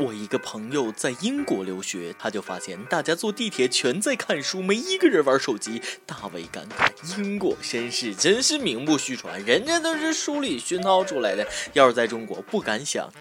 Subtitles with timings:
[0.00, 7.18] 我一个朋友在英国留学，他就发现大家坐地铁全在看书，没一个人玩手机，大为感慨。
[7.18, 11.44] 英国绅士真是名不虚传，人家都是书里熏陶出来的。
[11.72, 13.12] 要是在中国，不敢想。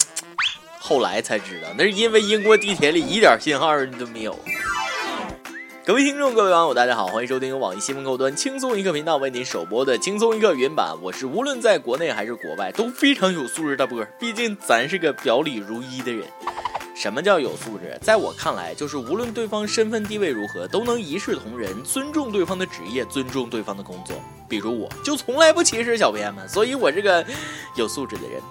[0.79, 4.37] 后来才知道，那是因为英国地铁里一点信号都没有。
[5.87, 10.93] 各位听众，各位网友，大家好，欢迎收听网易新闻客户端轻松一刻频道为您首播的轻松一刻原版。
[11.01, 16.25] 我是无论在国内还是国外都非常有素质的波儿，毕竟咱是个表里如一的人。
[16.93, 17.97] 什么叫有素质？
[18.01, 24.13] 在我看来，就是无论对方身份地位如何，都能一视同仁，尊重对方的职业，尊重对方的工作。
[24.49, 27.25] 比如，我就从来不歧视小编们，所以我是个
[27.77, 28.41] 有素质的人。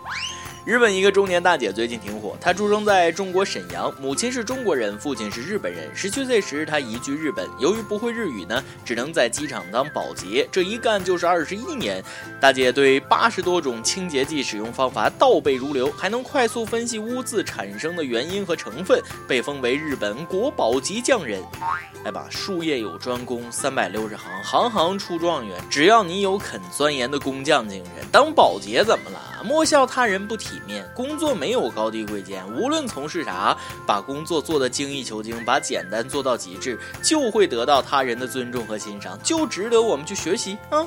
[0.66, 5.88] 日本一个中年大姐最近挺火，她出生在中国沈阳，母亲是中国人，父亲是日本人。
[5.94, 12.02] 十七岁时，她移居日本，由于不会日语呢，只能在机场当保洁，这一干就是二十一年。
[12.40, 21.40] 大姐对八十多种清洁剂使用方法倒背如流，还能快速分析污渍产生的原因和成分，被封为日本国宝级匠人。
[22.04, 25.56] 哎吧，术业有专攻，三百六十行，行行出状元。
[25.70, 29.44] 只要你有肯钻研的工匠精神，当保洁怎么了？
[29.44, 40.84] 莫笑他人不体里面，工作没有高低贵贱，无论从事啥，把工作做得精益求精，把简单做到极致，就会得到他人的尊重和欣赏，就值得我们去学习啊！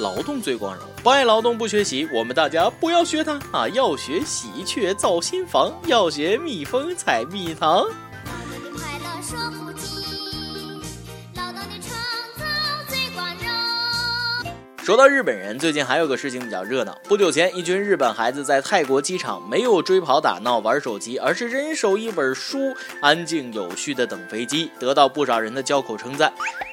[0.00, 3.68] 劳动最光荣，不爱劳动不学习，我们大家不要学他啊！
[3.68, 7.86] 要学喜鹊造新房，要学蜜蜂采蜜糖。
[14.84, 16.98] 说到日本人，最近还有个事情比较热闹。
[17.04, 26.32] 不久前，一群日本孩子在泰国机场没有追跑打闹玩手机，而是人手一本书，安静有序的等飞机，得到不少人的交口称赞。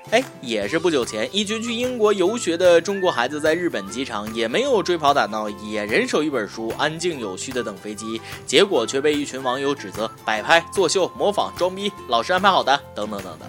[0.09, 13.47] 哎，也是不久前，一群去英国游学的中国孩子在日本机场也没有追跑打闹，也人手一本书，安静有序的等飞机，结果却被一群网友指责摆拍、作秀、模仿、装逼，老师安排好的，等等等等。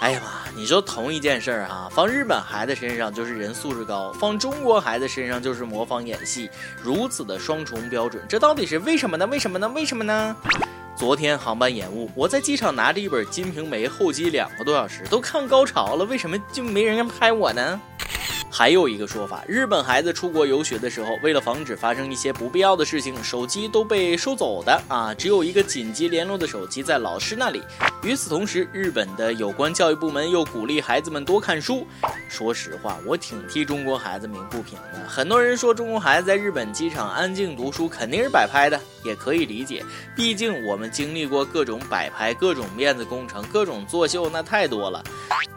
[0.00, 0.50] 哎呀妈！
[0.54, 6.50] 你说同一件事儿哈，放日本孩子身上就是人素质高，放中国孩子身上就是模仿演戏，
[6.82, 9.26] 如此的双重标准，这到底是为什么呢？
[9.26, 9.68] 为什么呢？
[9.70, 10.36] 为什么呢？
[10.96, 17.80] 昨天航班延误，我在机场拿着一本《金瓶梅》，候机两个多小时，都看高潮了，为什么就没人拍我呢？
[18.56, 27.60] 还有一个说法，日本孩子出国游学的时候，为了防止发生一些不必要的事情，手机都被收走的啊，只有一个紧急联络的手机在老师那里。
[28.04, 31.84] 与此同时，日本的有关教育部门又鼓励孩子们多看书。
[32.28, 35.00] 说实话，我挺替中国孩子鸣不平的。
[35.08, 45.02] 很多人说中国孩子在日本机场安静读书肯定是摆拍的，也可以理解，毕竟我们经历过各种摆拍、各种面子工程、各种作秀，那太多了。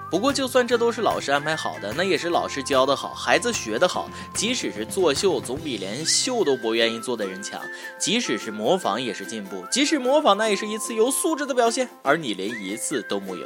[0.10, 4.10] 不过，就算这都是老师安排好的，那也是老师教的好，孩子学的好。
[4.34, 7.60] 即使是作秀，总比连秀都不愿意做的人强；
[8.00, 11.90] 即使是模仿，也是进步；即使模仿，那也是一次有素质的表现。
[12.04, 13.46] 而你连一次都木有。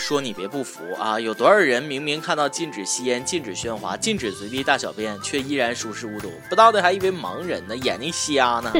[0.00, 1.20] 说你别不服啊！
[1.20, 6.32] 有多少人明明看到禁止吸烟、禁止喧哗、禁止随地大小便，却依然熟视无睹？
[6.48, 8.72] 不道的还以为盲人呢，眼睛瞎呢。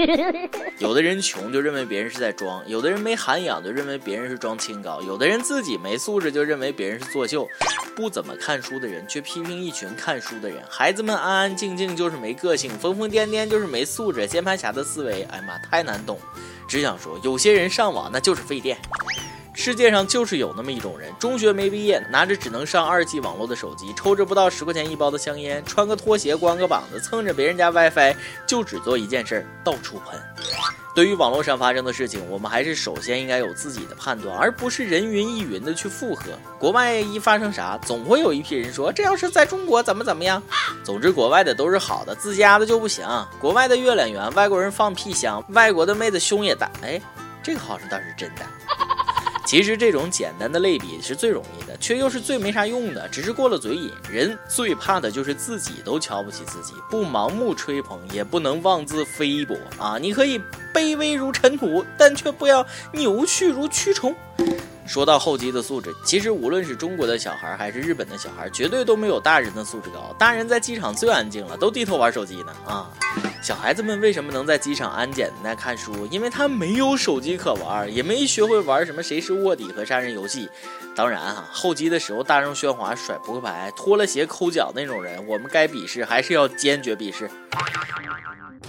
[0.78, 7.48] 有的人穷就认为别人是在装，有的人没涵养就认为别人是装清高，有的人自己没素质就认为别人是作秀。
[7.96, 10.62] 不怎么看书的人却批评一群看书的人。
[10.70, 16.18] 孩子们安安静静就是没个性，疯疯癫癫就是没素质，键盘侠的思维，哎妈，太难懂。
[16.68, 18.78] 只想说，有些人上网那就是费电。
[19.52, 28.14] 世界上就是有那么一种人，中学没毕业，拿着只能上二 G 网络的手机，抽着不到十块钱一包的香烟，穿个拖鞋，光个膀子，蹭着别人家 WiFi，
[28.46, 30.20] 就只做一件事儿，到处喷。
[30.92, 36.24] 对于网络上发生的事情，我们还是首先应该有自己的判断，而不是人云亦云的去附和。
[36.58, 40.42] 国外一发生啥，总会有一批人说这要是在中国怎么怎么样。
[40.82, 43.06] 总之，国外的都是好的，自家的就不行。
[43.40, 46.70] 国外的月亮圆，外国人放屁香，外国的妹子胸也大。
[46.82, 47.00] 哎，
[47.42, 48.42] 这个好像倒是真的。
[49.50, 53.90] 其实这种简单的类比是最容易的，却又是最没啥用的，只是过了嘴瘾。
[54.08, 59.98] 人最怕的就是自己都瞧不起自己，不盲目吹捧，也不能妄自菲薄啊！
[59.98, 60.40] 你可以
[60.72, 64.14] 卑微如尘土，但却不要扭曲如蛆虫。
[64.86, 70.14] 说到后期的素质，其实无论是中国的小孩还是日本的小孩，绝对都没有大人的素质高。
[70.16, 72.88] 大人在机场最安静了，都低头玩手机呢啊！
[73.42, 76.06] 小孩子们为什么能在机场安检那看书？
[76.10, 80.46] 因为他没有手机可玩，也没学会玩什么谁是卧底和杀人游戏。
[80.94, 87.30] 当然哈，候机的时候大声喧哗、甩扑克牌、脱了鞋抠脚那种人，我们该鄙视还是要坚决鄙视。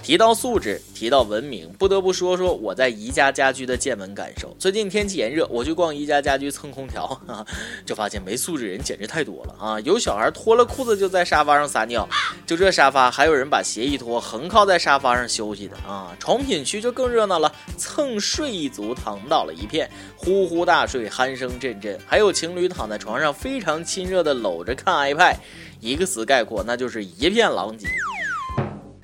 [0.02, 4.52] 提到素质，提到文明，不得不说说我在宜家家居的见闻感受。
[4.58, 7.20] 最近天气炎热，我去逛宜家家居蹭空调，
[7.86, 9.78] 就发现没素质人简直太多了啊！
[9.80, 12.08] 有小孩脱了裤子就在沙发上撒尿，
[12.44, 14.61] 就这沙发还有人把鞋一脱横靠。
[14.62, 16.16] 靠在沙发上休息的啊。
[16.20, 21.98] 床品区就更热闹了，蹭睡一族躺倒了一片，呼呼大睡，鼾声阵阵。
[22.06, 25.34] 还有情侣躺在床上非常亲热的搂着看 iPad，
[25.80, 27.88] 一个词概括，那就是一片狼藉。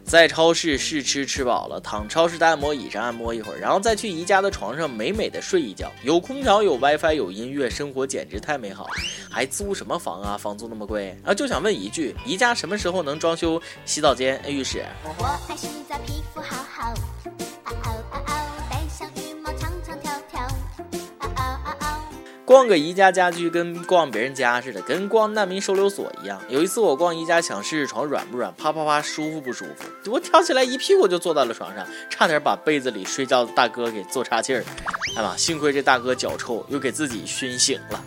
[0.08, 5.92] 在超市试吃吃饱了，躺超市的按摩椅上按摩一会儿，然后再去宜家的床上美美的睡一觉。
[6.02, 8.90] 有空调，有 WiFi，有音乐，生活简直太美好了。
[9.30, 10.38] 还租什么房啊？
[10.38, 11.34] 房租那么贵啊！
[11.34, 14.82] 就想问一句，宜家什么时候能装修洗澡间、浴室？
[15.04, 16.94] 我爱洗澡，皮肤好好。
[22.48, 26.40] 逛个宜家家居跟逛别人家似的，跟逛难民收留所一样。
[26.48, 30.10] 有一次我逛宜家，想试试床软不软，啪啪啪，舒服不舒服？
[30.10, 34.64] 我跳起来一屁股就坐到了床上，差点把被子里睡觉的大哥给坐岔气儿。
[35.18, 38.00] 哎妈，幸亏这大哥脚臭，又给自己熏醒了。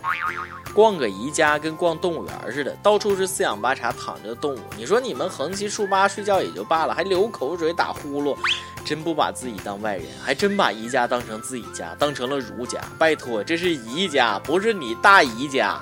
[0.72, 4.60] 逛个宜家跟逛动物园似的，到处是四仰八叉躺着的动物。
[4.78, 8.34] 你说你们横七竖八睡觉也就罢了，还流口水打呼噜，
[8.82, 12.80] 真不把自己当外人，还真把宜家当成自己家，当成了儒家。
[12.98, 15.78] 拜托，这是宜家，不是你大姨家。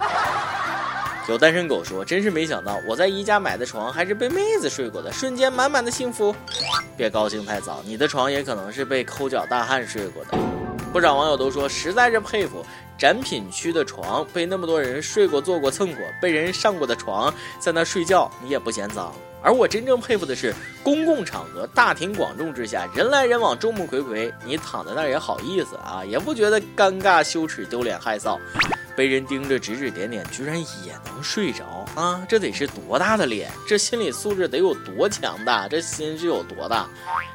[1.28, 6.34] 有单身狗说，真是没想到我在宜家买的床还是被妹子睡过的，瞬间满满的幸福。
[6.96, 10.36] 别高兴太早，你的床也可能是被抠脚大汉睡过的。
[10.92, 12.64] 不少网友都说，实在是佩服。
[12.98, 19.10] 展品区的床被那么多人睡过、坐过、蹭过，被人上过的床，在那睡觉你也不嫌脏。
[19.40, 28.38] 而我真正佩服的是，公共场合大庭广众之下，人来人往，众目睽睽，你躺在那儿也好意思啊，也不觉得尴尬、羞耻、丢脸、害臊。
[29.00, 31.64] 被人盯着指指点点，居然也能睡着
[31.94, 32.22] 啊！
[32.28, 33.50] 这得是多大的脸？
[33.66, 35.66] 这心理素质得有多强大？
[35.66, 36.86] 这心是有多大？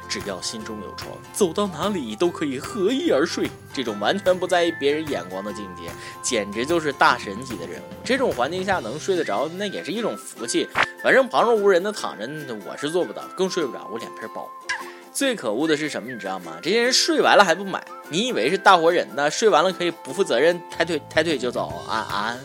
[0.08, 3.50] 只要心中有床，走到哪里都可以合衣而睡。
[3.74, 5.90] 这种完全不在意别人眼光的境界，
[6.22, 7.84] 简直就是大神级的人物。
[8.04, 10.68] 这种环境下能睡得着，那也是一种福气。
[11.02, 12.28] 反正旁若无人的躺着，
[12.64, 14.48] 我是做不到，更睡不着，我脸皮薄。
[15.16, 16.12] 最可恶的是什么？
[16.12, 16.58] 你知道吗？
[16.60, 19.30] 这些人睡完了还不买，你以为是大活人呢？
[19.30, 22.36] 睡完了可以不负责任，抬腿抬腿就走啊啊！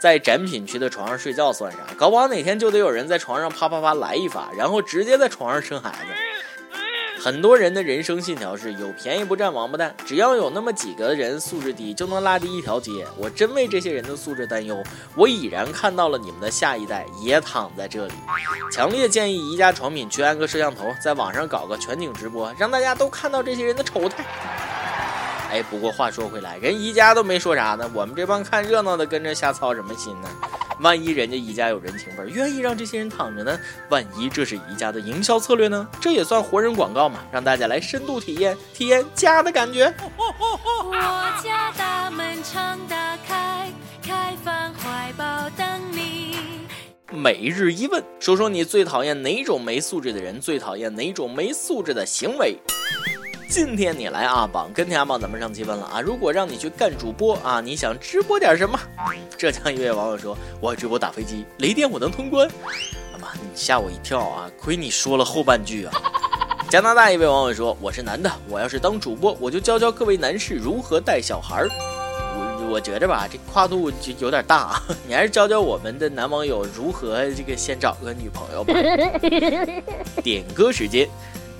[0.00, 1.78] 在展品区的床上睡觉算啥？
[1.96, 6.12] 搞不好哪天就得有人在床上啪啪啪来一发，然后直接在床上生孩子。
[7.20, 13.04] 很多人的人生信条是有便宜不占王八蛋，只要有那么几个人素质低，就能拉低一条街。
[13.16, 14.82] 我真为这些人的素质担忧。
[15.16, 18.14] 我已然看到了你们的下一代也躺在这里。
[18.70, 24.24] 强烈建议宜家床品去安个摄像头，在网上搞个全景直播，让大家都看到这些人的丑态。
[25.50, 30.28] 哎，不过话说回来，人宜家都没说啥呢，我们这帮看热闹的跟着瞎操什么心呢？
[30.80, 33.58] 万一人家宜家有人情味，愿意让这些人躺着呢？
[33.88, 35.88] 万一这是宜家的营销策略呢？
[36.00, 37.20] 这也算活人广告嘛？
[37.32, 39.92] 让大家来深度体验体验家的感觉。
[40.16, 43.70] 我家大门常打开，
[44.02, 46.36] 开放怀抱等你。
[47.10, 50.40] 每日一问，说说你最讨厌哪种没素质的人？
[50.40, 52.56] 最讨厌哪种没素质的行为？
[53.48, 58.78] 今天你来啊，榜跟天阿榜，咱们上期问了啊，如果让你去干主播啊，你想直播点什么？
[59.38, 62.46] 浙江一位网友说，我直播打飞机，雷电我能通关。
[63.18, 64.50] 妈，你吓我一跳啊！
[64.60, 65.92] 亏你说了后半句啊。
[66.68, 71.68] 加拿大一位网友说，我是男的，我要是当主播，我就教教各位男士如何带小孩儿。
[71.70, 78.74] 我我觉着吧，这跨度就有点大啊， 你还是教教我们的男网友如何这个先找个女朋友吧。
[80.22, 81.08] 点歌时间。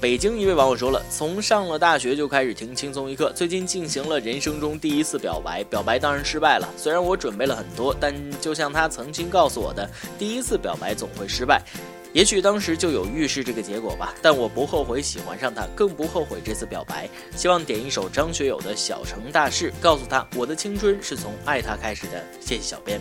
[0.01, 6.73] 北京一位网友说了，从上了大学就开始听轻松一刻，最近进行了人生中第一次表白，表白当然失败了。
[6.77, 11.61] 虽然我准备了很多，但就像他曾经告诉我的，第一次表白总会失败。
[12.13, 17.09] 也许当时就有预示这个结果吧，但我不后悔喜欢上他，更不后悔这次表白。
[17.35, 22.25] 希望点一首张学友的小城大事，告诉他我的青春是从爱他开始的。
[22.41, 23.01] 谢谢小编。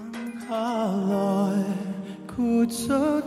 [0.51, 1.15] 下来
[2.27, 2.71] 豁出
[3.21, 3.23] 去，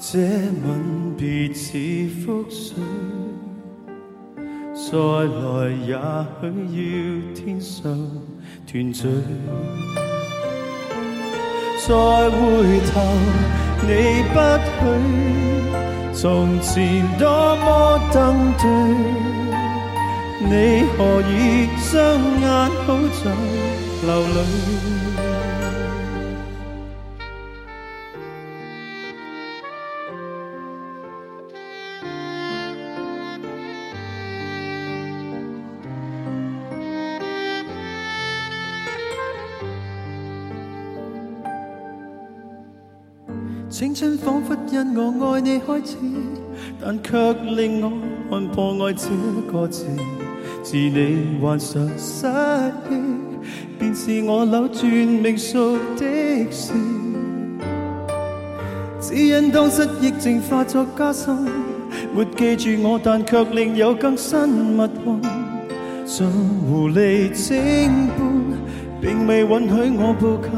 [0.00, 0.18] 这
[0.64, 2.74] 吻别似覆水，
[4.74, 4.88] 再
[5.36, 5.38] 来
[5.86, 5.92] 也
[6.40, 6.80] 许要
[7.34, 7.94] 天上
[8.66, 9.06] 团聚，
[11.86, 11.88] 再
[12.30, 12.40] 回
[12.86, 12.92] 头。
[13.82, 13.88] 你
[14.32, 14.34] 不
[14.78, 14.80] 许，
[16.14, 16.72] 从前
[17.18, 18.16] 多么登
[18.56, 18.64] 对，
[20.40, 20.52] 你
[20.96, 21.92] 何以双
[22.40, 22.48] 眼
[22.86, 23.22] 好像
[24.02, 24.44] 流泪？
[43.68, 45.96] 青春仿佛因我爱你开始，
[46.80, 47.90] 但却令我
[48.28, 49.08] 看破爱这
[49.50, 49.86] 个字。
[50.62, 52.26] 自你患上失
[52.90, 52.92] 忆，
[53.78, 56.72] 便是我扭转命数的事。
[59.00, 61.36] 只因当失忆症化作加深，
[62.14, 65.20] 没记住我，但却另有更新密运。
[66.06, 68.20] 像狐狸精般，
[69.00, 70.50] 并未允许我步近。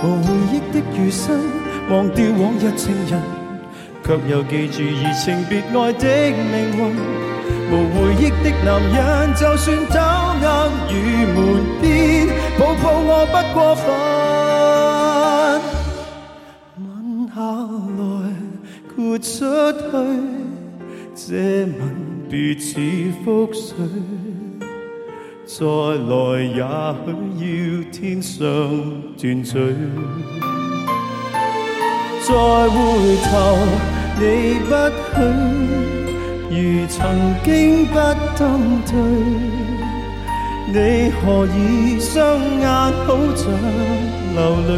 [0.00, 1.40] 无回忆的余生，
[1.90, 3.20] 忘掉往日情人，
[4.04, 6.06] 却又记住移情别爱的
[6.52, 6.80] 命运。
[7.70, 8.96] 无回忆的男人，
[9.34, 9.96] 就算走
[10.42, 10.46] 硬
[10.90, 10.94] 与
[11.34, 11.36] 门
[11.80, 11.84] 边，
[12.58, 13.84] 抱抱我不过分。
[16.78, 16.82] 吻
[17.28, 17.36] 下
[17.98, 18.02] 来，
[18.96, 19.28] 豁出
[19.72, 19.80] 去，
[21.14, 21.26] 这
[21.64, 21.80] 吻
[22.30, 22.68] 别似
[23.24, 23.66] 覆水。
[25.46, 26.60] 再来也
[27.04, 27.08] 许
[27.40, 27.46] 要
[27.90, 28.38] 天上
[29.16, 29.54] 断罪，
[32.22, 32.28] 再
[32.68, 32.76] 回
[33.24, 33.30] 头
[34.20, 34.22] 你
[34.68, 34.70] 不
[35.14, 35.16] 许，
[36.50, 37.94] 如曾经不
[38.38, 38.94] 登对，
[40.72, 42.16] 你何以双
[42.58, 42.66] 眼
[43.06, 43.44] 好像
[44.34, 44.70] 流泪？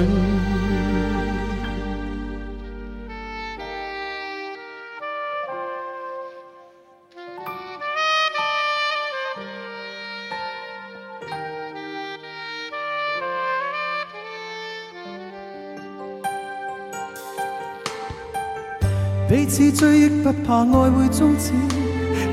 [19.31, 21.53] 彼此追忆不怕爱会终止，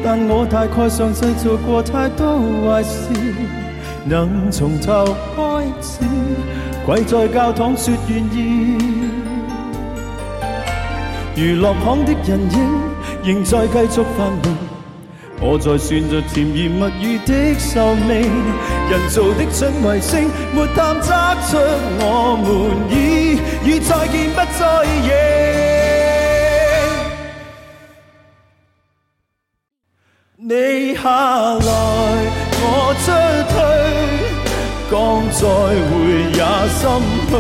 [0.04, 3.14] 但我大概上世做过太多坏事，
[4.04, 6.00] 能从头开始，
[6.88, 8.80] 跪在教堂说愿意。
[11.36, 12.66] 娱乐行的人影
[13.24, 14.56] 仍在继续繁荣，
[15.40, 18.28] 我在算着甜言蜜语的寿命，
[18.90, 21.14] 人造的准卫星没探测
[21.46, 21.58] 出
[22.00, 23.38] 我们已
[23.70, 25.87] 与再见不再认。
[31.02, 31.70] 下来，
[32.60, 32.66] 我
[33.04, 33.06] 出
[33.54, 33.56] 去，
[34.90, 34.94] 讲
[35.32, 35.42] 再
[35.90, 35.94] 会
[36.34, 36.42] 也
[36.74, 36.80] 心
[37.30, 37.32] 虚。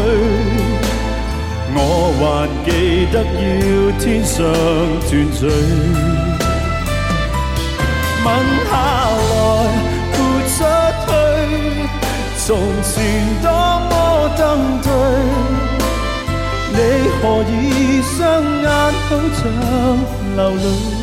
[1.79, 1.79] 我
[2.19, 2.23] 还
[2.65, 2.67] 记
[3.11, 3.61] 得要
[3.99, 4.35] 天上
[5.07, 5.39] 团聚，
[8.23, 8.25] 吻
[8.69, 8.71] 下
[9.29, 9.31] 来，
[10.13, 10.15] 豁
[10.55, 10.57] 出
[11.05, 11.09] 去，
[12.45, 12.47] 从
[12.83, 12.87] 前
[13.41, 13.45] 多
[13.89, 13.91] 么
[14.37, 14.41] 登
[14.81, 14.87] 对，
[16.73, 16.75] 你
[17.21, 17.51] 何以
[18.01, 18.15] 双
[18.63, 18.65] 眼
[19.07, 19.39] 好像
[20.35, 20.96] 流泪？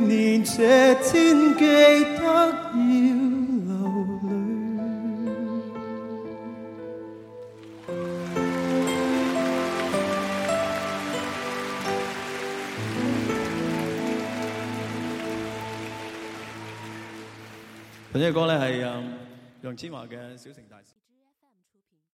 [0.00, 2.88] 年这天记得要流
[4.22, 4.28] 泪。
[18.12, 18.80] 本呢个歌咧系
[19.62, 20.94] 杨千嬅嘅《小城大事》。